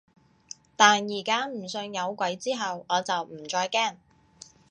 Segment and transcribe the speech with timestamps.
[0.75, 3.97] 但而家唔信有鬼之後，我就唔再驚